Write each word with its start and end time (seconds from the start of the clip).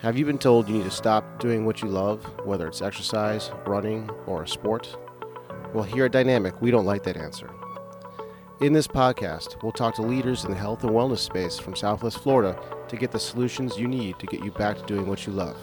Have 0.00 0.16
you 0.16 0.24
been 0.24 0.38
told 0.38 0.66
you 0.66 0.76
need 0.76 0.84
to 0.84 0.90
stop 0.90 1.38
doing 1.40 1.66
what 1.66 1.82
you 1.82 1.88
love, 1.88 2.24
whether 2.46 2.66
it's 2.66 2.80
exercise, 2.80 3.50
running, 3.66 4.08
or 4.26 4.44
a 4.44 4.48
sport? 4.48 4.96
Well, 5.74 5.84
here 5.84 6.06
at 6.06 6.12
Dynamic, 6.12 6.62
we 6.62 6.70
don't 6.70 6.86
like 6.86 7.02
that 7.02 7.18
answer. 7.18 7.50
In 8.62 8.72
this 8.72 8.86
podcast, 8.86 9.62
we'll 9.62 9.72
talk 9.72 9.94
to 9.96 10.02
leaders 10.02 10.46
in 10.46 10.52
the 10.52 10.56
health 10.56 10.84
and 10.84 10.92
wellness 10.92 11.18
space 11.18 11.58
from 11.58 11.76
Southwest 11.76 12.22
Florida 12.22 12.58
to 12.88 12.96
get 12.96 13.10
the 13.10 13.18
solutions 13.18 13.78
you 13.78 13.86
need 13.86 14.18
to 14.20 14.26
get 14.26 14.42
you 14.42 14.50
back 14.52 14.78
to 14.78 14.86
doing 14.86 15.06
what 15.06 15.26
you 15.26 15.34
love. 15.34 15.58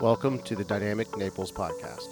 Welcome 0.00 0.42
to 0.42 0.56
the 0.56 0.64
Dynamic 0.64 1.16
Naples 1.16 1.52
Podcast. 1.52 2.08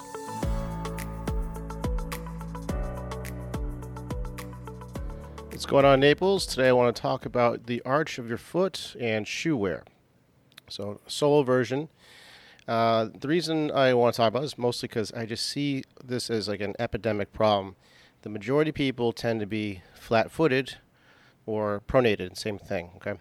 What's 5.48 5.66
going 5.66 5.84
on, 5.84 5.98
Naples? 5.98 6.46
Today 6.46 6.68
I 6.68 6.72
want 6.72 6.94
to 6.94 7.02
talk 7.02 7.26
about 7.26 7.66
the 7.66 7.82
arch 7.84 8.20
of 8.20 8.28
your 8.28 8.38
foot 8.38 8.94
and 9.00 9.26
shoe 9.26 9.56
wear. 9.56 9.82
So, 10.68 11.00
solo 11.06 11.42
version. 11.42 11.88
Uh, 12.66 13.08
the 13.18 13.28
reason 13.28 13.70
I 13.70 13.92
want 13.94 14.14
to 14.14 14.16
talk 14.16 14.28
about 14.28 14.44
is 14.44 14.56
mostly 14.56 14.88
because 14.88 15.12
I 15.12 15.26
just 15.26 15.46
see 15.46 15.84
this 16.02 16.30
as 16.30 16.48
like 16.48 16.60
an 16.60 16.74
epidemic 16.78 17.32
problem. 17.32 17.76
The 18.22 18.30
majority 18.30 18.70
of 18.70 18.74
people 18.74 19.12
tend 19.12 19.40
to 19.40 19.46
be 19.46 19.82
flat 19.94 20.30
footed 20.30 20.76
or 21.46 21.82
pronated, 21.86 22.38
same 22.38 22.58
thing. 22.58 22.90
Okay. 22.96 23.14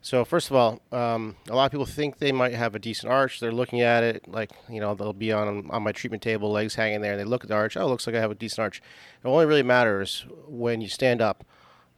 So, 0.00 0.24
first 0.24 0.50
of 0.50 0.56
all, 0.56 0.80
um, 0.92 1.36
a 1.48 1.56
lot 1.56 1.64
of 1.64 1.70
people 1.72 1.86
think 1.86 2.18
they 2.18 2.30
might 2.30 2.52
have 2.52 2.74
a 2.74 2.78
decent 2.78 3.10
arch. 3.10 3.40
They're 3.40 3.50
looking 3.50 3.80
at 3.80 4.04
it 4.04 4.28
like, 4.28 4.50
you 4.68 4.78
know, 4.78 4.94
they'll 4.94 5.14
be 5.14 5.32
on, 5.32 5.68
on 5.70 5.82
my 5.82 5.92
treatment 5.92 6.22
table, 6.22 6.52
legs 6.52 6.74
hanging 6.74 7.00
there, 7.00 7.12
and 7.12 7.20
they 7.20 7.24
look 7.24 7.42
at 7.42 7.48
the 7.48 7.54
arch. 7.54 7.76
Oh, 7.76 7.88
looks 7.88 8.06
like 8.06 8.14
I 8.14 8.20
have 8.20 8.30
a 8.30 8.34
decent 8.34 8.60
arch. 8.60 8.82
It 9.24 9.26
only 9.26 9.46
really 9.46 9.62
matters 9.62 10.26
when 10.46 10.80
you 10.80 10.88
stand 10.88 11.22
up 11.22 11.44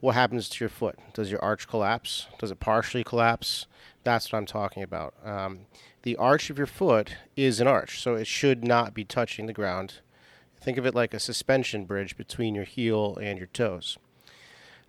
what 0.01 0.15
happens 0.15 0.49
to 0.49 0.63
your 0.63 0.69
foot? 0.69 0.99
Does 1.15 1.31
your 1.31 1.43
arch 1.43 1.67
collapse? 1.67 2.27
Does 2.39 2.51
it 2.51 2.61
partially 2.61 3.03
collapse? 3.03 3.67
That's 4.07 4.33
what 4.33 4.39
I'm 4.39 4.47
talking 4.47 4.85
about. 4.85 5.15
Um, 5.25 5.67
the 6.03 6.15
arch 6.15 6.49
of 6.49 6.59
your 6.59 6.69
foot 6.69 7.17
is 7.35 7.59
an 7.59 7.67
arch, 7.67 8.01
so 8.01 8.15
it 8.15 8.29
should 8.29 8.63
not 8.63 8.95
be 8.95 9.05
touching 9.05 9.47
the 9.47 9.53
ground. 9.53 9.95
Think 10.61 10.79
of 10.79 10.87
it 10.87 10.95
like 10.95 11.13
a 11.13 11.19
suspension 11.19 11.87
bridge 11.87 12.17
between 12.17 12.55
your 12.55 12.63
heel 12.63 13.19
and 13.21 13.37
your 13.37 13.49
toes. 13.49 13.99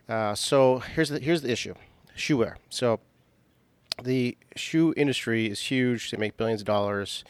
Uh, 0.07 0.35
so 0.35 0.83
here's 0.93 1.09
the 1.09 1.19
here's 1.19 1.41
the 1.41 1.51
issue: 1.51 1.73
shoe 2.13 2.37
wear. 2.37 2.57
So 2.69 2.99
the 4.03 4.37
shoe 4.55 4.93
industry 4.95 5.47
is 5.47 5.61
huge; 5.61 6.11
they 6.11 6.17
make 6.17 6.37
billions 6.37 6.61
of 6.61 6.67
dollars, 6.67 7.23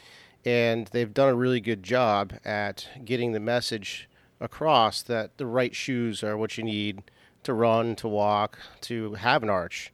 and 0.44 0.88
they've 0.88 1.14
done 1.14 1.30
a 1.30 1.34
really 1.34 1.58
good 1.58 1.82
job 1.82 2.34
at 2.44 2.86
getting 3.02 3.32
the 3.32 3.40
message 3.40 4.10
across 4.42 5.00
that 5.00 5.38
the 5.38 5.46
right 5.46 5.74
shoes 5.74 6.22
are 6.22 6.36
what 6.36 6.58
you 6.58 6.64
need 6.64 7.10
to 7.44 7.54
run, 7.54 7.96
to 7.96 8.08
walk, 8.08 8.58
to 8.82 9.14
have 9.14 9.42
an 9.42 9.48
arch. 9.48 9.90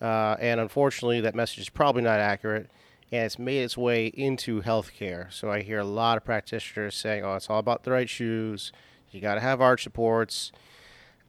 Uh, 0.00 0.36
and 0.40 0.60
unfortunately, 0.60 1.20
that 1.20 1.34
message 1.34 1.60
is 1.60 1.68
probably 1.68 2.02
not 2.02 2.20
accurate, 2.20 2.70
and 3.12 3.24
it's 3.24 3.38
made 3.38 3.62
its 3.62 3.76
way 3.76 4.06
into 4.06 4.62
healthcare. 4.62 5.32
So 5.32 5.50
I 5.50 5.62
hear 5.62 5.78
a 5.78 5.84
lot 5.84 6.16
of 6.16 6.24
practitioners 6.24 6.94
saying, 6.94 7.24
"Oh, 7.24 7.34
it's 7.34 7.48
all 7.48 7.58
about 7.58 7.84
the 7.84 7.92
right 7.92 8.08
shoes. 8.08 8.72
You 9.10 9.20
got 9.20 9.34
to 9.34 9.40
have 9.40 9.60
arch 9.60 9.82
supports." 9.84 10.52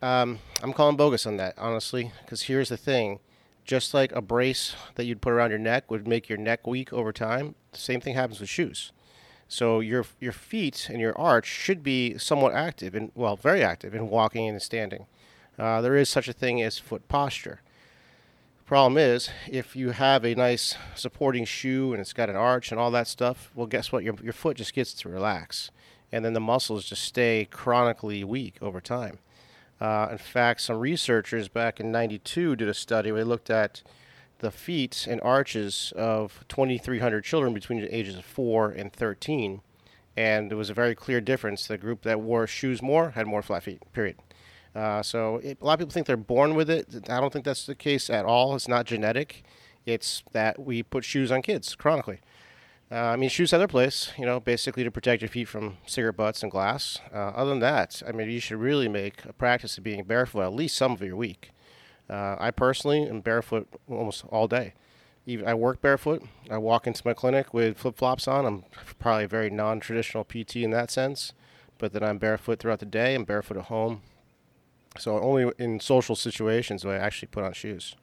Um, 0.02 0.40
I'm 0.62 0.74
calling 0.74 0.98
bogus 0.98 1.26
on 1.26 1.38
that, 1.38 1.56
honestly, 1.58 2.12
because 2.24 2.44
here's 2.44 2.70
the 2.70 2.78
thing: 2.78 3.20
just 3.66 3.94
like 3.94 4.12
a 4.12 4.22
brace 4.22 4.76
that 4.96 5.06
you'd 5.06 5.22
put 5.22 5.34
around 5.34 5.50
your 5.50 5.60
neck 5.60 5.90
would 5.90 6.08
make 6.08 6.30
your 6.30 6.38
neck 6.38 6.68
weak 6.68 6.94
over 6.94 7.12
time, 7.12 7.56
the 7.72 7.80
same 7.80 8.00
thing 8.00 8.14
happens 8.14 8.40
with 8.40 8.50
shoes. 8.50 8.92
So 9.48 9.80
your 9.80 10.06
your 10.20 10.32
feet 10.32 10.88
and 10.90 11.00
your 11.00 11.18
arch 11.18 11.46
should 11.46 11.84
be 11.84 12.18
somewhat 12.18 12.54
active 12.54 12.96
and 12.96 13.12
well, 13.16 13.36
very 13.36 13.64
active 13.64 13.94
in 13.94 14.10
walking 14.10 14.48
and 14.48 14.62
standing. 14.62 15.06
Uh, 15.58 15.82
there 15.82 15.96
is 15.96 16.10
such 16.10 16.28
a 16.28 16.34
thing 16.34 16.62
as 16.62 16.78
foot 16.78 17.08
posture. 17.08 17.62
Problem 18.66 18.98
is, 18.98 19.30
if 19.48 19.76
you 19.76 19.92
have 19.92 20.26
a 20.26 20.34
nice 20.34 20.76
supporting 20.96 21.46
shoe 21.46 21.94
and 21.94 22.02
it's 22.02 22.14
got 22.14 22.32
an 22.32 22.36
arch 22.36 22.72
and 22.72 22.80
all 22.80 22.90
that 22.90 23.08
stuff, 23.08 23.52
well, 23.54 23.68
guess 23.68 23.92
what? 23.92 24.04
Your, 24.04 24.16
your 24.24 24.34
foot 24.34 24.58
just 24.58 24.74
gets 24.74 24.92
to 24.96 25.10
relax. 25.10 25.70
And 26.12 26.26
then 26.26 26.34
the 26.34 26.40
muscles 26.40 26.86
just 26.86 27.04
stay 27.04 27.48
chronically 27.52 28.24
weak 28.24 28.56
over 28.62 28.82
time. 28.82 29.20
Uh, 29.80 30.08
in 30.10 30.18
fact, 30.18 30.62
some 30.62 30.80
researchers 30.80 31.48
back 31.48 31.80
in 31.80 31.92
92 31.92 32.56
did 32.56 32.68
a 32.68 32.74
study 32.74 33.12
where 33.12 33.24
they 33.24 33.30
looked 33.30 33.52
at 33.52 33.84
the 34.40 34.50
feet 34.50 35.06
and 35.08 35.22
arches 35.22 35.94
of 35.96 36.44
2,300 36.50 37.24
children 37.24 37.54
between 37.54 37.82
the 37.82 37.96
ages 37.96 38.16
of 38.16 38.26
4 38.26 38.72
and 38.72 38.92
13. 38.92 39.62
And 40.18 40.50
there 40.50 40.58
was 40.58 40.72
a 40.72 40.74
very 40.74 40.96
clear 40.96 41.22
difference. 41.22 41.68
The 41.68 41.78
group 41.78 42.02
that 42.02 42.20
wore 42.20 42.48
shoes 42.48 42.82
more 42.82 43.12
had 43.12 43.28
more 43.28 43.44
flat 43.44 43.62
feet, 43.62 43.82
period. 43.94 44.18
Uh, 44.76 45.02
so 45.02 45.38
it, 45.38 45.58
a 45.62 45.66
lot 45.66 45.74
of 45.74 45.80
people 45.80 45.94
think 45.94 46.06
they're 46.06 46.18
born 46.18 46.54
with 46.54 46.70
it. 46.70 47.10
I 47.10 47.22
don't 47.22 47.32
think 47.32 47.46
that's 47.46 47.66
the 47.66 47.76
case 47.76 48.10
at 48.10 48.26
all. 48.26 48.56
It's 48.56 48.68
not 48.68 48.86
genetic. 48.86 49.44
It's 49.86 50.24
that 50.34 50.60
we 50.60 50.84
put 50.84 51.06
shoes 51.06 51.32
on 51.32 51.42
kids 51.42 51.76
chronically. 51.76 52.20
Uh, 52.92 52.96
I 52.96 53.16
mean, 53.16 53.30
shoes 53.30 53.52
have 53.52 53.60
their 53.60 53.68
place, 53.68 54.12
you 54.18 54.26
know, 54.26 54.40
basically 54.40 54.84
to 54.84 54.92
protect 54.92 55.22
your 55.22 55.30
feet 55.30 55.48
from 55.48 55.78
cigarette 55.88 56.18
butts 56.18 56.44
and 56.44 56.52
glass. 56.52 57.00
Uh, 57.12 57.18
other 57.18 57.50
than 57.50 57.60
that, 57.60 58.04
I 58.08 58.12
mean, 58.12 58.30
you 58.30 58.40
should 58.40 58.60
really 58.60 58.88
make 58.88 59.26
a 59.26 59.34
practice 59.34 59.78
of 59.78 59.84
being 59.84 60.04
barefoot 60.04 60.42
at 60.42 60.54
least 60.54 60.76
some 60.76 60.92
of 60.92 61.02
your 61.02 61.16
week. 61.16 61.52
Uh, 62.08 62.36
I 62.38 62.52
personally 62.52 63.08
am 63.08 63.22
barefoot 63.22 63.68
almost 63.90 64.26
all 64.30 64.48
day. 64.48 64.74
Even 65.26 65.48
I 65.48 65.56
work 65.56 65.82
barefoot. 65.82 66.24
I 66.52 66.60
walk 66.60 66.86
into 66.86 67.02
my 67.04 67.14
clinic 67.14 67.52
with 67.54 67.78
flip 67.80 67.98
flops 67.98 68.28
on. 68.28 68.46
I'm 68.46 68.64
probably 69.00 69.24
a 69.24 69.28
very 69.28 69.50
non-traditional 69.50 70.24
PT 70.24 70.58
in 70.58 70.70
that 70.70 70.92
sense, 70.92 71.34
but 71.80 71.94
then 71.94 72.04
I'm 72.04 72.20
barefoot 72.20 72.60
throughout 72.60 72.80
the 72.80 72.86
day. 72.86 73.16
I'm 73.16 73.24
barefoot 73.24 73.58
at 73.58 73.66
home. 73.66 74.04
So 74.98 75.20
only 75.20 75.52
in 75.58 75.80
social 75.80 76.16
situations 76.16 76.84
do 76.84 76.92
I 76.92 76.96
actually 76.96 77.28
put 77.28 77.44
on 77.44 77.54
shoes. 77.54 77.96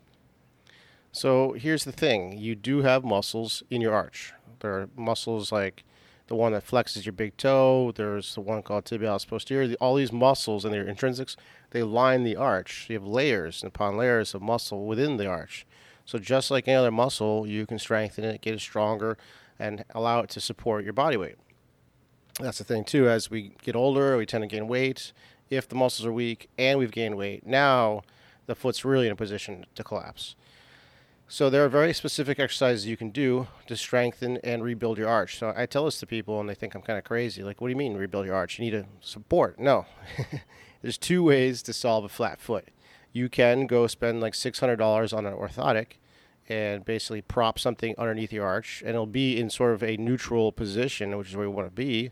So 1.11 1.53
here's 1.53 1.85
the 1.85 1.93
thing: 1.93 2.39
you 2.39 2.55
do 2.55 2.83
have 2.83 3.05
muscles 3.05 3.63
in 3.71 3.81
your 3.81 3.95
arch. 3.95 4.33
There 4.61 4.73
are 4.73 4.89
muscles 4.97 5.53
like 5.53 5.85
the 6.29 6.37
one 6.37 6.53
that 6.53 6.67
flexes 6.67 7.05
your 7.05 7.13
big 7.13 7.37
toe. 7.37 7.93
There's 7.95 8.35
the 8.35 8.41
one 8.41 8.63
called 8.63 8.85
tibialis 8.85 9.27
posterior. 9.27 9.75
All 9.81 9.97
these 9.97 10.13
muscles 10.13 10.65
and 10.65 10.73
their 10.73 10.85
intrinsics, 10.85 11.37
they 11.71 11.83
line 11.83 12.23
the 12.23 12.37
arch. 12.37 12.87
You 12.89 12.95
have 12.95 13.07
layers 13.07 13.63
upon 13.65 13.97
layers 13.97 14.35
of 14.35 14.41
muscle 14.41 14.87
within 14.87 15.17
the 15.17 15.27
arch. 15.27 15.67
So 16.05 16.19
just 16.19 16.51
like 16.51 16.67
any 16.67 16.77
other 16.77 16.91
muscle, 16.91 17.47
you 17.47 17.67
can 17.67 17.79
strengthen 17.79 18.25
it, 18.25 18.41
get 18.41 18.55
it 18.55 18.61
stronger, 18.61 19.19
and 19.59 19.85
allow 19.91 20.21
it 20.21 20.31
to 20.31 20.41
support 20.41 20.85
your 20.85 20.93
body 20.93 21.17
weight. 21.17 21.37
That's 22.41 22.59
the 22.59 22.65
thing 22.65 22.85
too. 22.85 23.09
As 23.09 23.31
we 23.31 23.55
get 23.63 23.77
older, 23.77 24.17
we 24.17 24.27
tend 24.27 24.43
to 24.43 24.49
gain 24.49 24.67
weight, 24.69 25.13
if 25.53 25.69
the 25.69 25.75
muscles 25.75 26.07
are 26.07 26.13
weak 26.13 26.49
and 26.57 26.79
we've 26.79 26.91
gained 26.91 27.15
weight. 27.15 27.47
Now 27.47 28.03
the 28.47 28.55
foot's 28.55 28.87
really 28.87 29.07
in 29.07 29.13
a 29.13 29.17
position 29.17 29.67
to 29.75 29.85
collapse. 29.85 30.35
So 31.29 31.51
there 31.51 31.63
are 31.63 31.69
very 31.69 31.93
specific 31.93 32.39
exercises 32.39 32.87
you 32.87 32.97
can 32.97 33.11
do 33.11 33.49
to 33.67 33.77
strengthen 33.77 34.39
and 34.39 34.62
rebuild 34.62 34.97
your 34.97 35.09
arch. 35.09 35.39
So 35.39 35.53
I 35.55 35.67
tell 35.67 35.85
this 35.85 36.01
to 36.01 36.07
people 36.07 36.41
and 36.41 36.49
they 36.49 36.55
think 36.55 36.75
I'm 36.75 36.81
kind 36.81 36.99
of 36.99 37.05
crazy. 37.05 37.43
Like, 37.43 37.61
what 37.61 37.69
do 37.69 37.73
you 37.73 37.77
mean 37.77 37.97
rebuild 37.97 38.25
your 38.25 38.35
arch? 38.35 38.59
You 38.59 38.65
need 38.65 38.75
a 38.75 38.87
support. 39.03 39.59
No. 39.59 39.85
There's 40.83 40.99
two 40.99 41.23
ways 41.23 41.62
to 41.65 41.75
solve 41.75 42.05
a 42.05 42.09
flat 42.09 42.41
foot. 42.41 42.69
You 43.12 43.29
can 43.29 43.67
go 43.67 43.87
spend 43.87 44.23
like 44.23 44.33
$600 44.33 45.17
on 45.17 45.27
an 45.27 45.35
orthotic 45.35 45.99
and 46.49 46.83
basically 46.83 47.21
prop 47.21 47.59
something 47.59 47.95
underneath 47.99 48.33
your 48.33 48.47
arch 48.47 48.81
and 48.81 48.91
it'll 48.91 49.07
be 49.07 49.39
in 49.39 49.51
sort 49.51 49.75
of 49.75 49.83
a 49.83 49.99
neutral 49.99 50.51
position, 50.51 51.17
which 51.19 51.29
is 51.29 51.37
where 51.37 51.47
you 51.47 51.51
want 51.51 51.69
to 51.69 51.75
be 51.75 52.11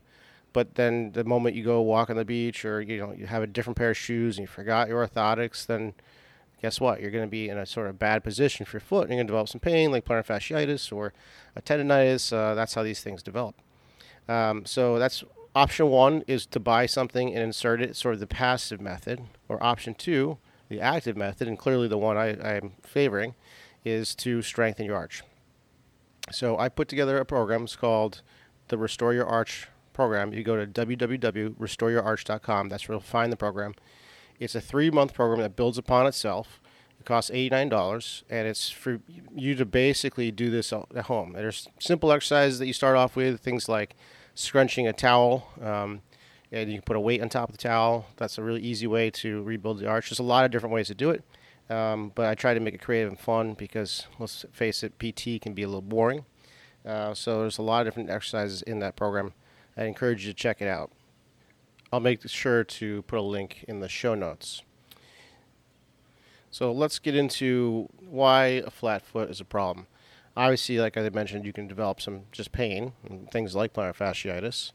but 0.53 0.75
then 0.75 1.13
the 1.13 1.25
moment 1.25 1.57
you 1.57 1.65
go 1.65 1.81
walk 1.81 2.11
on 2.11 2.17
the 2.17 2.25
beach 2.25 2.65
or 2.65 2.81
you 2.81 2.99
know 2.99 3.13
you 3.13 3.27
have 3.27 3.43
a 3.43 3.47
different 3.47 3.77
pair 3.77 3.91
of 3.91 3.97
shoes 3.97 4.37
and 4.37 4.45
you 4.45 4.49
forgot 4.49 4.89
your 4.89 5.07
orthotics, 5.07 5.67
then 5.67 5.95
guess 6.61 6.81
what? 6.81 7.01
You're 7.01 7.11
going 7.11 7.25
to 7.25 7.31
be 7.31 7.49
in 7.49 7.59
a 7.59 7.67
sort 7.67 7.89
of 7.89 7.99
bad 7.99 8.23
position 8.23 8.67
for 8.67 8.77
your 8.77 8.81
foot. 8.81 9.03
And 9.03 9.11
you're 9.11 9.19
going 9.19 9.27
to 9.27 9.33
develop 9.33 9.49
some 9.49 9.61
pain 9.61 9.91
like 9.91 10.05
plantar 10.05 10.27
fasciitis 10.27 10.93
or 10.93 11.13
a 11.57 11.63
tendonitis. 11.63 12.33
Uh, 12.33 12.55
that's 12.55 12.75
how 12.75 12.83
these 12.83 13.01
things 13.01 13.23
develop. 13.23 13.55
Um, 14.29 14.65
so 14.67 14.99
that's 14.99 15.25
option 15.55 15.89
one 15.89 16.23
is 16.27 16.47
to 16.47 16.61
buy 16.61 16.87
something 16.87 17.35
and 17.35 17.43
insert 17.43 17.81
it, 17.81 17.97
sort 17.97 18.15
of 18.15 18.21
the 18.21 18.27
passive 18.27 18.81
method. 18.81 19.23
Or 19.49 19.63
option 19.63 19.95
two, 19.95 20.39
the 20.69 20.81
active 20.81 21.17
method, 21.17 21.49
and 21.49 21.59
clearly 21.59 21.89
the 21.89 21.99
one 21.99 22.17
I, 22.17 22.57
I'm 22.57 22.73
favoring, 22.83 23.35
is 23.85 24.15
to 24.17 24.43
strengthen 24.43 24.87
your 24.87 24.97
arch. 24.97 25.23
So 26.31 26.59
I 26.59 26.69
put 26.69 26.89
together 26.89 27.19
a 27.19 27.25
program. 27.25 27.65
It's 27.65 27.75
called 27.75 28.23
the 28.69 28.79
Restore 28.79 29.15
Your 29.15 29.27
Arch 29.27 29.67
program, 29.93 30.33
you 30.33 30.43
go 30.43 30.57
to 30.57 30.67
www.restoreyourarch.com. 30.67 32.69
That's 32.69 32.89
where 32.89 32.95
you'll 32.95 33.01
find 33.01 33.33
the 33.33 33.37
program. 33.37 33.75
It's 34.39 34.55
a 34.55 34.61
three 34.61 34.91
month 34.91 35.15
program 35.15 35.41
that 35.41 35.57
builds 35.57 35.79
upon 35.79 36.07
itself. 36.07 36.61
It 36.99 37.07
costs 37.07 37.31
$89, 37.31 38.23
and 38.29 38.47
it's 38.47 38.69
for 38.69 39.01
you 39.35 39.55
to 39.55 39.65
basically 39.65 40.31
do 40.31 40.51
this 40.51 40.71
at 40.73 41.07
home. 41.07 41.33
There's 41.33 41.67
simple 41.79 42.13
exercises 42.13 42.59
that 42.59 42.67
you 42.67 42.75
start 42.75 42.97
off 42.97 43.17
with, 43.17 43.41
things 43.41 43.71
like 43.71 43.97
scrunching 44.35 44.87
a 44.87 44.93
towel, 44.93 45.49
um, 45.63 46.03
and 46.53 46.71
you 46.71 46.77
can 46.77 46.83
put 46.83 46.97
a 46.97 47.01
weight 47.01 47.23
on 47.23 47.31
top 47.31 47.49
of 47.49 47.57
the 47.57 47.63
towel. 47.63 48.05
That's 48.19 48.37
a 48.37 48.43
really 48.43 48.61
easy 48.61 48.87
way 48.87 49.11
to 49.13 49.43
rebuild 49.43 49.79
the 49.79 49.89
arch. 49.89 50.11
There's 50.11 50.19
a 50.19 50.25
lot 50.25 50.45
of 50.45 50.51
different 50.51 50.75
ways 50.75 50.89
to 50.89 50.95
do 50.95 51.09
it, 51.09 51.25
um, 51.71 52.13
but 52.15 52.27
I 52.27 52.35
try 52.35 52.53
to 52.53 52.61
make 52.61 52.75
it 52.75 52.83
creative 52.83 53.09
and 53.09 53.19
fun 53.19 53.55
because, 53.55 54.07
let's 54.19 54.45
face 54.53 54.83
it, 54.83 54.99
PT 54.99 55.41
can 55.41 55.55
be 55.55 55.63
a 55.63 55.69
little 55.69 55.81
boring. 55.81 56.27
Uh, 56.85 57.15
so 57.15 57.41
there's 57.41 57.59
a 57.59 57.63
lot 57.63 57.81
of 57.81 57.87
different 57.87 58.11
exercises 58.11 58.63
in 58.63 58.79
that 58.81 58.97
program. 58.97 59.33
I 59.81 59.85
encourage 59.85 60.27
you 60.27 60.33
to 60.33 60.37
check 60.37 60.61
it 60.61 60.69
out. 60.69 60.93
I'll 61.91 62.01
make 62.01 62.29
sure 62.29 62.63
to 62.63 63.03
put 63.03 63.19
a 63.19 63.23
link 63.23 63.65
in 63.67 63.81
the 63.81 63.89
show 63.89 64.15
notes. 64.15 64.63
So 66.51 66.71
let's 66.71 66.99
get 66.99 67.17
into 67.17 67.89
why 67.99 68.47
a 68.47 68.71
flat 68.71 69.03
foot 69.03 69.31
is 69.31 69.41
a 69.41 69.45
problem. 69.45 69.87
Obviously, 70.37 70.79
like 70.79 70.99
I 70.99 71.09
mentioned, 71.09 71.47
you 71.47 71.55
can 71.55 71.67
develop 71.67 72.01
some 72.01 72.25
just 72.31 72.53
pain 72.53 72.93
and 73.09 73.31
things 73.31 73.55
like 73.55 73.73
plantar 73.73 73.97
fasciitis, 73.97 74.73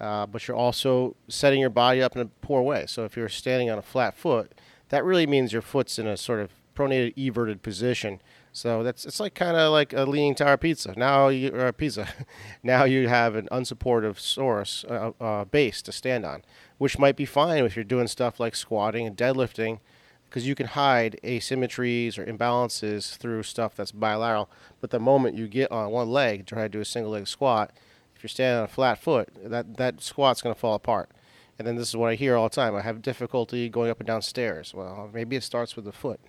uh, 0.00 0.26
but 0.26 0.48
you're 0.48 0.56
also 0.56 1.16
setting 1.28 1.60
your 1.60 1.70
body 1.70 2.02
up 2.02 2.16
in 2.16 2.22
a 2.22 2.26
poor 2.26 2.62
way. 2.62 2.86
So 2.86 3.04
if 3.04 3.14
you're 3.14 3.28
standing 3.28 3.68
on 3.68 3.76
a 3.76 3.82
flat 3.82 4.16
foot, 4.16 4.52
that 4.88 5.04
really 5.04 5.26
means 5.26 5.52
your 5.52 5.62
foot's 5.62 5.98
in 5.98 6.06
a 6.06 6.16
sort 6.16 6.40
of 6.40 6.50
pronated 6.76 7.14
everted 7.16 7.62
position. 7.62 8.20
So 8.52 8.82
that's 8.82 9.04
it's 9.04 9.20
like 9.20 9.34
kind 9.34 9.56
of 9.56 9.72
like 9.72 9.92
a 9.92 10.04
leaning 10.04 10.34
tower 10.34 10.56
pizza. 10.56 10.94
Now 10.96 11.28
you 11.28 11.54
or 11.54 11.72
pizza, 11.72 12.08
now 12.62 12.84
you 12.84 13.08
have 13.08 13.34
an 13.34 13.48
unsupportive 13.50 14.18
source 14.18 14.84
uh, 14.88 15.12
uh, 15.20 15.44
base 15.44 15.82
to 15.82 15.92
stand 15.92 16.24
on, 16.24 16.42
which 16.78 16.98
might 16.98 17.16
be 17.16 17.26
fine 17.26 17.64
if 17.64 17.76
you're 17.76 17.84
doing 17.84 18.06
stuff 18.06 18.38
like 18.38 18.54
squatting 18.54 19.06
and 19.06 19.16
deadlifting, 19.16 19.80
because 20.28 20.46
you 20.46 20.54
can 20.54 20.68
hide 20.68 21.18
asymmetries 21.22 22.18
or 22.18 22.24
imbalances 22.24 23.16
through 23.16 23.42
stuff 23.42 23.74
that's 23.74 23.92
bilateral. 23.92 24.48
But 24.80 24.90
the 24.90 25.00
moment 25.00 25.36
you 25.36 25.48
get 25.48 25.70
on 25.70 25.90
one 25.90 26.10
leg, 26.10 26.46
try 26.46 26.62
to 26.62 26.68
do 26.68 26.80
a 26.80 26.84
single 26.84 27.12
leg 27.12 27.26
squat, 27.26 27.72
if 28.14 28.22
you're 28.22 28.28
standing 28.28 28.58
on 28.58 28.64
a 28.64 28.68
flat 28.68 28.98
foot, 28.98 29.28
that 29.44 29.76
that 29.76 30.00
squat's 30.00 30.40
going 30.40 30.54
to 30.54 30.60
fall 30.60 30.74
apart. 30.74 31.10
And 31.58 31.66
then 31.66 31.76
this 31.76 31.88
is 31.88 31.96
what 31.96 32.10
I 32.10 32.14
hear 32.14 32.36
all 32.36 32.48
the 32.48 32.54
time. 32.54 32.74
I 32.74 32.82
have 32.82 33.02
difficulty 33.02 33.68
going 33.68 33.90
up 33.90 34.00
and 34.00 34.06
down 34.06 34.22
stairs. 34.22 34.74
Well, 34.74 35.10
maybe 35.12 35.36
it 35.36 35.42
starts 35.42 35.76
with 35.76 35.84
the 35.84 35.92
foot. 35.92 36.20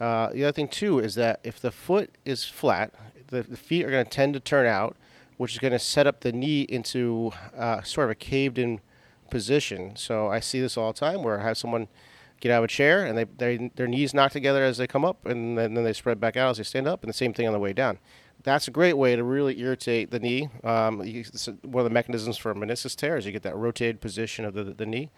Uh, 0.00 0.30
the 0.32 0.44
other 0.44 0.52
thing 0.52 0.68
too 0.68 0.98
is 0.98 1.14
that 1.14 1.40
if 1.44 1.60
the 1.60 1.70
foot 1.70 2.10
is 2.24 2.44
flat, 2.44 2.92
the, 3.28 3.42
the 3.42 3.56
feet 3.56 3.84
are 3.84 3.90
going 3.90 4.04
to 4.04 4.10
tend 4.10 4.34
to 4.34 4.40
turn 4.40 4.66
out, 4.66 4.96
which 5.36 5.52
is 5.52 5.58
going 5.58 5.72
to 5.72 5.78
set 5.78 6.06
up 6.06 6.20
the 6.20 6.32
knee 6.32 6.62
into 6.62 7.32
uh, 7.56 7.82
sort 7.82 8.06
of 8.06 8.10
a 8.10 8.14
caved-in 8.14 8.80
position. 9.30 9.96
So 9.96 10.28
I 10.28 10.40
see 10.40 10.60
this 10.60 10.76
all 10.76 10.92
the 10.92 10.98
time 10.98 11.22
where 11.22 11.40
I 11.40 11.42
have 11.42 11.56
someone 11.56 11.88
get 12.40 12.52
out 12.52 12.58
of 12.58 12.64
a 12.64 12.68
chair 12.68 13.06
and 13.06 13.16
they, 13.16 13.24
they 13.24 13.70
their 13.76 13.86
knees 13.86 14.12
knock 14.12 14.32
together 14.32 14.62
as 14.62 14.76
they 14.76 14.86
come 14.86 15.04
up, 15.04 15.24
and 15.24 15.56
then, 15.56 15.74
then 15.74 15.84
they 15.84 15.92
spread 15.92 16.20
back 16.20 16.36
out 16.36 16.50
as 16.50 16.58
they 16.58 16.64
stand 16.64 16.86
up, 16.86 17.02
and 17.02 17.08
the 17.08 17.16
same 17.16 17.32
thing 17.32 17.46
on 17.46 17.52
the 17.52 17.58
way 17.58 17.72
down. 17.72 17.98
That's 18.44 18.66
a 18.66 18.72
great 18.72 18.94
way 18.94 19.14
to 19.14 19.22
really 19.22 19.60
irritate 19.60 20.10
the 20.10 20.18
knee. 20.18 20.48
Um, 20.64 20.98
one 20.98 21.84
of 21.84 21.84
the 21.84 21.90
mechanisms 21.90 22.36
for 22.36 22.52
meniscus 22.54 22.96
tear 22.96 23.16
is 23.16 23.24
you 23.24 23.30
get 23.30 23.44
that 23.44 23.56
rotated 23.56 24.00
position 24.00 24.44
of 24.44 24.54
the, 24.54 24.64
the 24.64 24.84
knee, 24.84 25.10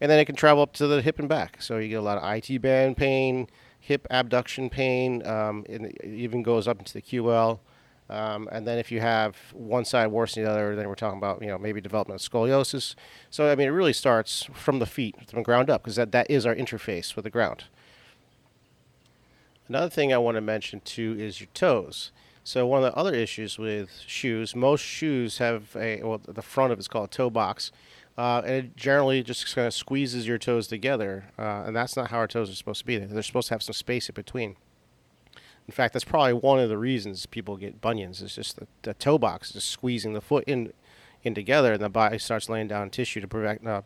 and 0.00 0.10
then 0.10 0.20
it 0.20 0.26
can 0.26 0.36
travel 0.36 0.62
up 0.62 0.72
to 0.74 0.86
the 0.86 1.02
hip 1.02 1.18
and 1.18 1.28
back. 1.28 1.60
So 1.60 1.78
you 1.78 1.88
get 1.88 1.96
a 1.96 2.02
lot 2.02 2.18
of 2.18 2.24
IT 2.24 2.62
band 2.62 2.96
pain, 2.96 3.48
hip 3.80 4.06
abduction 4.10 4.70
pain. 4.70 5.26
Um, 5.26 5.64
it 5.68 6.04
even 6.04 6.42
goes 6.42 6.68
up 6.68 6.78
into 6.78 6.92
the 6.92 7.02
QL. 7.02 7.60
Um, 8.10 8.48
and 8.50 8.66
then 8.66 8.78
if 8.78 8.90
you 8.90 9.00
have 9.00 9.36
one 9.52 9.84
side 9.84 10.06
worse 10.08 10.34
than 10.34 10.44
the 10.44 10.50
other, 10.50 10.74
then 10.74 10.88
we're 10.88 10.94
talking 10.94 11.18
about 11.18 11.42
you 11.42 11.48
know 11.48 11.58
maybe 11.58 11.80
development 11.80 12.22
of 12.22 12.30
scoliosis. 12.30 12.94
So 13.30 13.50
I 13.50 13.54
mean, 13.54 13.68
it 13.68 13.72
really 13.72 13.92
starts 13.92 14.48
from 14.54 14.78
the 14.78 14.86
feet, 14.86 15.16
from 15.28 15.40
the 15.40 15.44
ground 15.44 15.68
up, 15.68 15.82
because 15.82 15.96
that, 15.96 16.12
that 16.12 16.30
is 16.30 16.46
our 16.46 16.54
interface 16.54 17.14
with 17.14 17.24
the 17.24 17.30
ground. 17.30 17.64
Another 19.68 19.90
thing 19.90 20.12
I 20.12 20.18
want 20.18 20.36
to 20.36 20.40
mention 20.40 20.80
too 20.80 21.16
is 21.18 21.40
your 21.40 21.50
toes. 21.52 22.10
So 22.42 22.66
one 22.66 22.82
of 22.82 22.90
the 22.90 22.98
other 22.98 23.14
issues 23.14 23.58
with 23.58 24.02
shoes, 24.06 24.56
most 24.56 24.80
shoes 24.80 25.36
have 25.36 25.76
a 25.76 26.02
well, 26.02 26.22
the 26.26 26.40
front 26.40 26.72
of 26.72 26.78
it's 26.78 26.88
called 26.88 27.10
a 27.10 27.12
toe 27.12 27.28
box, 27.28 27.70
uh, 28.18 28.42
and 28.44 28.54
it 28.54 28.76
generally 28.76 29.22
just 29.22 29.54
kind 29.54 29.68
of 29.68 29.72
squeezes 29.72 30.26
your 30.26 30.38
toes 30.38 30.66
together, 30.66 31.26
uh, 31.38 31.62
and 31.64 31.76
that's 31.76 31.96
not 31.96 32.10
how 32.10 32.18
our 32.18 32.26
toes 32.26 32.50
are 32.50 32.54
supposed 32.54 32.80
to 32.80 32.84
be. 32.84 32.98
They're 32.98 33.22
supposed 33.22 33.46
to 33.48 33.54
have 33.54 33.62
some 33.62 33.74
space 33.74 34.08
in 34.08 34.14
between. 34.14 34.56
In 35.68 35.72
fact, 35.72 35.92
that's 35.92 36.04
probably 36.04 36.32
one 36.32 36.58
of 36.58 36.68
the 36.68 36.78
reasons 36.78 37.26
people 37.26 37.56
get 37.56 37.80
bunions. 37.80 38.20
It's 38.20 38.34
just 38.34 38.56
the, 38.56 38.66
the 38.82 38.94
toe 38.94 39.18
box 39.18 39.54
is 39.54 39.62
squeezing 39.62 40.14
the 40.14 40.20
foot 40.20 40.42
in 40.48 40.72
in 41.22 41.34
together, 41.34 41.74
and 41.74 41.82
the 41.82 41.88
body 41.88 42.18
starts 42.18 42.48
laying 42.48 42.66
down 42.66 42.90
tissue 42.90 43.20
to 43.20 43.28
prevent 43.28 43.64
uh, 43.66 43.82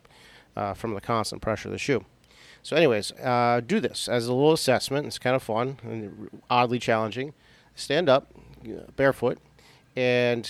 uh, 0.56 0.72
from 0.72 0.94
the 0.94 1.00
constant 1.02 1.42
pressure 1.42 1.68
of 1.68 1.72
the 1.72 1.78
shoe. 1.78 2.04
So, 2.62 2.74
anyways, 2.74 3.12
uh, 3.12 3.60
do 3.66 3.80
this 3.80 4.08
as 4.08 4.28
a 4.28 4.32
little 4.32 4.52
assessment. 4.52 5.06
It's 5.06 5.18
kind 5.18 5.36
of 5.36 5.42
fun 5.42 5.78
and 5.82 6.30
oddly 6.48 6.78
challenging. 6.78 7.34
Stand 7.74 8.08
up, 8.08 8.32
barefoot, 8.96 9.38
and 9.94 10.48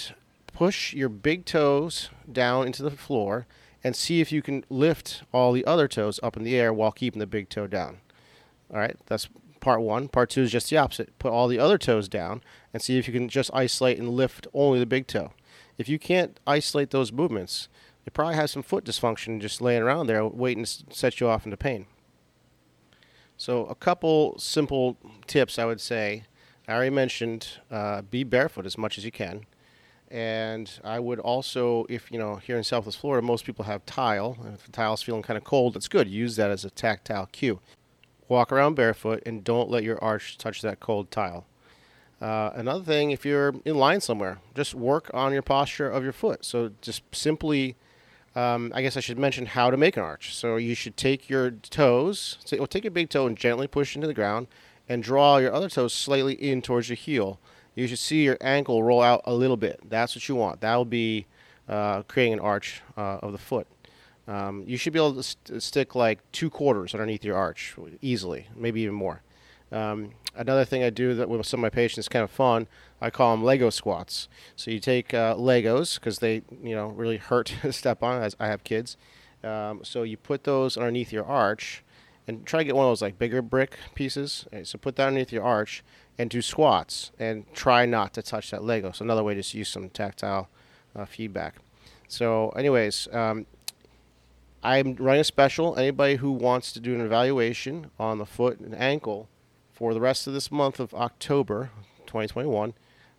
push 0.52 0.94
your 0.94 1.08
big 1.08 1.46
toes 1.46 2.10
down 2.30 2.66
into 2.66 2.84
the 2.84 2.90
floor 2.92 3.46
and 3.84 3.96
see 3.96 4.20
if 4.20 4.30
you 4.30 4.42
can 4.42 4.64
lift 4.68 5.22
all 5.32 5.52
the 5.52 5.64
other 5.64 5.88
toes 5.88 6.20
up 6.22 6.36
in 6.36 6.44
the 6.44 6.56
air 6.56 6.72
while 6.72 6.92
keeping 6.92 7.18
the 7.18 7.26
big 7.26 7.48
toe 7.48 7.66
down. 7.66 7.98
All 8.72 8.78
right, 8.78 8.96
that's 9.06 9.28
part 9.60 9.80
one. 9.80 10.08
Part 10.08 10.30
two 10.30 10.42
is 10.42 10.52
just 10.52 10.70
the 10.70 10.76
opposite. 10.76 11.18
Put 11.18 11.32
all 11.32 11.48
the 11.48 11.58
other 11.58 11.78
toes 11.78 12.08
down 12.08 12.42
and 12.72 12.82
see 12.82 12.98
if 12.98 13.06
you 13.06 13.12
can 13.12 13.28
just 13.28 13.50
isolate 13.52 13.98
and 13.98 14.10
lift 14.10 14.46
only 14.52 14.78
the 14.78 14.86
big 14.86 15.06
toe. 15.06 15.32
If 15.78 15.88
you 15.88 15.98
can't 15.98 16.38
isolate 16.46 16.90
those 16.90 17.12
movements, 17.12 17.68
you 18.04 18.12
probably 18.12 18.34
have 18.34 18.50
some 18.50 18.62
foot 18.62 18.84
dysfunction 18.84 19.40
just 19.40 19.60
laying 19.60 19.82
around 19.82 20.06
there 20.06 20.26
waiting 20.26 20.64
to 20.64 20.84
set 20.90 21.20
you 21.20 21.28
off 21.28 21.44
into 21.44 21.56
pain. 21.56 21.86
So, 23.36 23.66
a 23.66 23.74
couple 23.74 24.38
simple 24.38 24.96
tips 25.26 25.58
I 25.58 25.64
would 25.64 25.80
say. 25.80 26.24
I 26.68 26.74
already 26.74 26.90
mentioned 26.90 27.58
uh, 27.70 28.02
be 28.02 28.22
barefoot 28.22 28.66
as 28.66 28.78
much 28.78 28.98
as 28.98 29.04
you 29.04 29.10
can. 29.10 29.46
And 30.12 30.70
I 30.84 31.00
would 31.00 31.18
also, 31.20 31.86
if 31.88 32.12
you 32.12 32.18
know, 32.18 32.36
here 32.36 32.58
in 32.58 32.64
Southwest 32.64 32.98
Florida, 32.98 33.26
most 33.26 33.46
people 33.46 33.64
have 33.64 33.86
tile. 33.86 34.36
And 34.44 34.52
If 34.52 34.66
the 34.66 34.70
tile's 34.70 35.00
feeling 35.00 35.22
kind 35.22 35.38
of 35.38 35.44
cold, 35.44 35.74
it's 35.74 35.88
good. 35.88 36.06
Use 36.06 36.36
that 36.36 36.50
as 36.50 36.66
a 36.66 36.70
tactile 36.70 37.30
cue. 37.32 37.60
Walk 38.28 38.52
around 38.52 38.74
barefoot 38.74 39.22
and 39.24 39.42
don't 39.42 39.70
let 39.70 39.82
your 39.82 39.98
arch 40.04 40.36
touch 40.36 40.60
that 40.60 40.80
cold 40.80 41.10
tile. 41.10 41.46
Uh, 42.20 42.50
another 42.54 42.84
thing, 42.84 43.10
if 43.10 43.24
you're 43.24 43.54
in 43.64 43.76
line 43.76 44.02
somewhere, 44.02 44.38
just 44.54 44.74
work 44.74 45.10
on 45.14 45.32
your 45.32 45.42
posture 45.42 45.88
of 45.88 46.04
your 46.04 46.12
foot. 46.12 46.44
So 46.44 46.72
just 46.82 47.02
simply, 47.12 47.76
um, 48.36 48.70
I 48.74 48.82
guess 48.82 48.98
I 48.98 49.00
should 49.00 49.18
mention 49.18 49.46
how 49.46 49.70
to 49.70 49.78
make 49.78 49.96
an 49.96 50.02
arch. 50.02 50.34
So 50.34 50.56
you 50.56 50.74
should 50.74 50.98
take 50.98 51.30
your 51.30 51.50
toes, 51.50 52.36
well, 52.52 52.66
take 52.66 52.84
your 52.84 52.90
big 52.90 53.08
toe 53.08 53.26
and 53.26 53.36
gently 53.36 53.66
push 53.66 53.94
into 53.94 54.06
the 54.06 54.14
ground, 54.14 54.48
and 54.90 55.02
draw 55.02 55.38
your 55.38 55.54
other 55.54 55.70
toes 55.70 55.94
slightly 55.94 56.34
in 56.34 56.60
towards 56.60 56.90
your 56.90 56.96
heel 56.96 57.40
you 57.74 57.86
should 57.86 57.98
see 57.98 58.24
your 58.24 58.38
ankle 58.40 58.82
roll 58.82 59.02
out 59.02 59.22
a 59.24 59.34
little 59.34 59.56
bit. 59.56 59.80
That's 59.88 60.14
what 60.14 60.28
you 60.28 60.34
want. 60.34 60.60
That 60.60 60.76
will 60.76 60.84
be 60.84 61.26
uh, 61.68 62.02
creating 62.02 62.34
an 62.34 62.40
arch 62.40 62.82
uh, 62.96 63.18
of 63.22 63.32
the 63.32 63.38
foot. 63.38 63.66
Um, 64.28 64.64
you 64.66 64.76
should 64.76 64.92
be 64.92 64.98
able 64.98 65.14
to 65.14 65.22
st- 65.22 65.62
stick 65.62 65.94
like 65.94 66.20
two 66.32 66.48
quarters 66.48 66.94
underneath 66.94 67.24
your 67.24 67.36
arch 67.36 67.74
easily, 68.00 68.46
maybe 68.54 68.82
even 68.82 68.94
more. 68.94 69.22
Um, 69.72 70.10
another 70.36 70.64
thing 70.64 70.84
I 70.84 70.90
do 70.90 71.14
that 71.14 71.28
with 71.28 71.46
some 71.46 71.60
of 71.60 71.62
my 71.62 71.70
patients, 71.70 72.04
is 72.04 72.08
kind 72.08 72.22
of 72.22 72.30
fun. 72.30 72.68
I 73.00 73.10
call 73.10 73.34
them 73.34 73.42
Lego 73.42 73.70
squats. 73.70 74.28
So 74.54 74.70
you 74.70 74.78
take 74.78 75.12
uh, 75.14 75.34
Legos 75.34 75.98
because 75.98 76.18
they, 76.18 76.42
you 76.62 76.74
know, 76.74 76.88
really 76.88 77.16
hurt 77.16 77.46
to 77.62 77.72
step 77.72 78.02
on. 78.02 78.22
As 78.22 78.36
I 78.38 78.46
have 78.46 78.64
kids, 78.64 78.96
um, 79.42 79.80
so 79.82 80.02
you 80.02 80.16
put 80.16 80.44
those 80.44 80.76
underneath 80.76 81.12
your 81.12 81.24
arch, 81.24 81.82
and 82.26 82.46
try 82.46 82.60
to 82.60 82.64
get 82.64 82.76
one 82.76 82.86
of 82.86 82.90
those 82.90 83.02
like 83.02 83.18
bigger 83.18 83.42
brick 83.42 83.76
pieces. 83.94 84.46
Right, 84.52 84.66
so 84.66 84.78
put 84.78 84.96
that 84.96 85.08
underneath 85.08 85.32
your 85.32 85.44
arch, 85.44 85.82
and 86.18 86.30
do 86.30 86.42
squats 86.42 87.10
and 87.18 87.52
try 87.54 87.86
not 87.86 88.14
to 88.14 88.22
touch 88.22 88.50
that 88.50 88.62
Lego. 88.62 88.92
So 88.92 89.04
another 89.04 89.24
way 89.24 89.40
to 89.40 89.58
use 89.58 89.68
some 89.68 89.88
tactile 89.88 90.48
uh, 90.94 91.04
feedback. 91.04 91.56
So, 92.08 92.50
anyways, 92.50 93.08
um, 93.12 93.46
I'm 94.62 94.94
running 94.96 95.22
a 95.22 95.24
special. 95.24 95.76
Anybody 95.76 96.16
who 96.16 96.30
wants 96.30 96.72
to 96.72 96.80
do 96.80 96.94
an 96.94 97.00
evaluation 97.00 97.90
on 97.98 98.18
the 98.18 98.26
foot 98.26 98.60
and 98.60 98.74
ankle 98.74 99.28
for 99.72 99.94
the 99.94 100.00
rest 100.00 100.26
of 100.26 100.34
this 100.34 100.52
month 100.52 100.78
of 100.78 100.92
October 100.94 101.70
2021, 102.00 102.74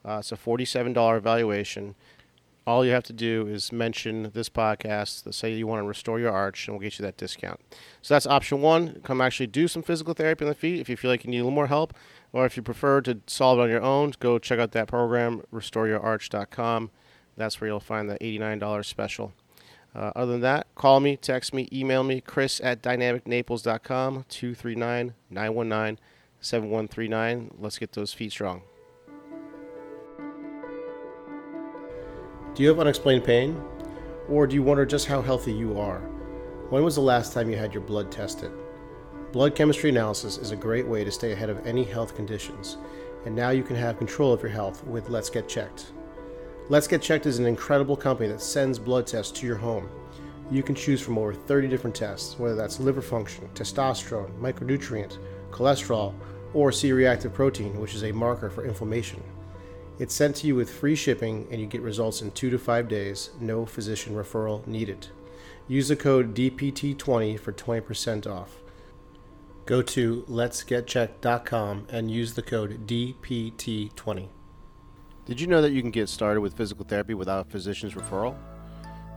uh, 0.06 0.18
it's 0.20 0.32
a 0.32 0.38
$47 0.38 1.18
evaluation. 1.18 1.96
All 2.66 2.86
you 2.86 2.92
have 2.92 3.04
to 3.04 3.14
do 3.14 3.46
is 3.48 3.74
mention 3.74 4.32
this 4.34 4.48
podcast, 4.48 5.24
to 5.24 5.34
say 5.34 5.54
you 5.54 5.68
want 5.68 5.84
to 5.84 5.88
restore 5.88 6.20
your 6.20 6.32
arch, 6.32 6.68
and 6.68 6.76
we'll 6.76 6.82
get 6.82 6.98
you 6.98 7.04
that 7.04 7.18
discount. 7.18 7.60
So 8.02 8.14
that's 8.14 8.26
option 8.26 8.62
one. 8.62 9.02
Come 9.04 9.20
actually 9.20 9.48
do 9.48 9.68
some 9.68 9.84
physical 9.84 10.14
therapy 10.14 10.46
on 10.46 10.50
the 10.50 10.56
feet 10.56 10.80
if 10.80 10.88
you 10.88 10.96
feel 10.96 11.12
like 11.12 11.26
you 11.26 11.32
need 11.32 11.40
a 11.40 11.44
little 11.44 11.52
more 11.52 11.68
help. 11.68 11.94
Or 12.32 12.46
if 12.46 12.56
you 12.56 12.64
prefer 12.64 13.02
to 13.02 13.20
solve 13.28 13.60
it 13.60 13.64
on 13.64 13.70
your 13.70 13.82
own, 13.82 14.14
go 14.20 14.40
check 14.40 14.60
out 14.60 14.72
that 14.72 14.88
program, 14.88 15.42
restoreyourarch.com. 15.54 16.90
That's 17.36 17.60
where 17.60 17.70
you'll 17.70 17.80
find 17.82 18.10
the 18.10 18.18
$89 18.20 18.86
special. 18.86 19.34
Uh, 19.96 20.12
other 20.16 20.34
than 20.34 20.42
that, 20.42 20.68
call 20.76 21.00
me, 21.00 21.18
text 21.18 21.54
me, 21.54 21.68
email 21.72 22.04
me, 22.04 22.22
chris 22.22 22.60
at 22.64 22.82
dynamicnaples.com, 22.82 24.26
239 24.30 25.14
919 25.30 26.00
7139. 26.40 27.52
Let's 27.60 27.78
get 27.78 27.92
those 27.92 28.14
feet 28.14 28.32
strong. 28.32 28.64
Do 32.56 32.62
you 32.62 32.70
have 32.70 32.80
unexplained 32.80 33.24
pain? 33.24 33.60
Or 34.30 34.46
do 34.46 34.54
you 34.54 34.62
wonder 34.62 34.86
just 34.86 35.08
how 35.08 35.24
healthy 35.24 35.52
you 35.52 35.80
are? 35.80 36.02
When 36.70 36.84
was 36.84 36.94
the 36.94 37.02
last 37.02 37.34
time 37.34 37.50
you 37.50 37.58
had 37.58 37.74
your 37.74 37.82
blood 37.82 38.12
tested? 38.12 38.52
Blood 39.32 39.56
chemistry 39.56 39.90
analysis 39.90 40.38
is 40.38 40.52
a 40.52 40.56
great 40.56 40.86
way 40.86 41.04
to 41.04 41.12
stay 41.12 41.32
ahead 41.32 41.50
of 41.50 41.66
any 41.66 41.84
health 41.84 42.16
conditions, 42.16 42.78
and 43.26 43.36
now 43.36 43.50
you 43.50 43.64
can 43.64 43.76
have 43.76 43.98
control 43.98 44.32
of 44.32 44.44
your 44.44 44.52
health 44.52 44.84
with 44.86 45.10
Let's 45.10 45.32
Get 45.32 45.50
Checked. 45.50 45.94
Let's 46.70 46.88
Get 46.88 47.02
Checked 47.02 47.26
is 47.26 47.40
an 47.40 47.48
incredible 47.48 47.98
company 47.98 48.30
that 48.30 48.40
sends 48.40 48.78
blood 48.78 49.08
tests 49.08 49.32
to 49.40 49.48
your 49.48 49.58
home. 49.58 49.90
You 50.52 50.62
can 50.62 50.76
choose 50.76 51.02
from 51.02 51.18
over 51.18 51.34
30 51.34 51.68
different 51.68 51.96
tests, 51.96 52.38
whether 52.38 52.56
that's 52.56 52.80
liver 52.80 53.02
function, 53.02 53.50
testosterone, 53.56 54.32
micronutrient, 54.40 55.18
cholesterol, 55.50 56.14
or 56.54 56.72
C 56.72 56.92
reactive 56.92 57.34
protein, 57.34 57.80
which 57.80 57.96
is 57.96 58.04
a 58.04 58.12
marker 58.12 58.52
for 58.52 58.64
inflammation. 58.64 59.24
It's 60.00 60.16
sent 60.16 60.38
to 60.38 60.48
you 60.48 60.56
with 60.56 60.72
free 60.72 60.96
shipping, 60.96 61.48
and 61.52 61.62
you 61.62 61.68
get 61.68 61.82
results 61.82 62.22
in 62.22 62.32
two 62.32 62.50
to 62.50 62.58
five 62.58 62.88
days, 62.88 63.30
no 63.40 63.66
physician 63.66 64.16
referral 64.16 64.66
needed. 64.66 65.08
Use 65.68 65.88
the 65.88 65.96
code 65.96 66.34
DPT20 66.34 67.40
for 67.40 67.54
20% 67.54 68.28
off. 68.28 68.58
Go 69.66 69.82
to 69.82 70.24
letsgetchecked.com 70.24 71.88
and 71.90 72.12
use 72.12 72.34
the 72.34 72.42
code 72.42 72.86
DPT20. 72.88 74.28
Did 75.26 75.40
you 75.40 75.48
know 75.48 75.62
that 75.62 75.72
you 75.72 75.82
can 75.82 75.92
get 75.92 76.10
started 76.10 76.42
with 76.42 76.58
physical 76.58 76.84
therapy 76.84 77.14
without 77.14 77.48
a 77.48 77.50
physician's 77.50 77.94
referral? 77.94 78.36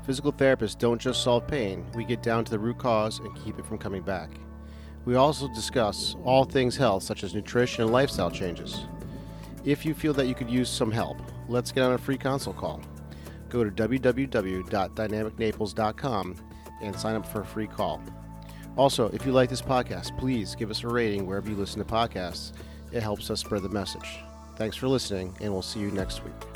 Physical 0.04 0.32
therapists 0.32 0.78
don't 0.78 1.00
just 1.00 1.24
solve 1.24 1.48
pain, 1.48 1.84
we 1.96 2.04
get 2.04 2.22
down 2.22 2.44
to 2.44 2.50
the 2.50 2.58
root 2.58 2.78
cause 2.78 3.18
and 3.18 3.34
keep 3.44 3.58
it 3.58 3.66
from 3.66 3.78
coming 3.78 4.02
back. 4.02 4.30
We 5.04 5.16
also 5.16 5.48
discuss 5.48 6.14
all 6.24 6.44
things 6.44 6.76
health, 6.76 7.02
such 7.02 7.24
as 7.24 7.34
nutrition 7.34 7.82
and 7.82 7.92
lifestyle 7.92 8.30
changes. 8.30 8.86
If 9.66 9.84
you 9.84 9.92
feel 9.94 10.14
that 10.14 10.28
you 10.28 10.34
could 10.34 10.48
use 10.48 10.70
some 10.70 10.90
help, 10.92 11.18
let's 11.48 11.72
get 11.72 11.82
on 11.82 11.94
a 11.94 11.98
free 11.98 12.16
consult 12.16 12.56
call. 12.56 12.80
Go 13.48 13.64
to 13.64 13.70
www.dynamicnaples.com 13.70 16.36
and 16.82 16.98
sign 16.98 17.14
up 17.16 17.26
for 17.26 17.40
a 17.40 17.44
free 17.44 17.66
call. 17.66 18.00
Also, 18.76 19.08
if 19.08 19.26
you 19.26 19.32
like 19.32 19.50
this 19.50 19.62
podcast, 19.62 20.16
please 20.18 20.54
give 20.54 20.70
us 20.70 20.84
a 20.84 20.88
rating 20.88 21.26
wherever 21.26 21.50
you 21.50 21.56
listen 21.56 21.84
to 21.84 21.84
podcasts. 21.84 22.52
It 22.92 23.02
helps 23.02 23.28
us 23.28 23.40
spread 23.40 23.62
the 23.62 23.68
message. 23.68 24.20
Thanks 24.54 24.76
for 24.76 24.86
listening, 24.86 25.36
and 25.40 25.52
we'll 25.52 25.62
see 25.62 25.80
you 25.80 25.90
next 25.90 26.22
week. 26.24 26.55